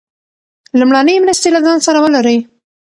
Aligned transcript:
لومړنۍ 0.79 1.15
مرستې 1.23 1.49
له 1.53 1.59
ځان 1.65 1.77
سره 1.87 1.99
ولرئ. 2.01 2.37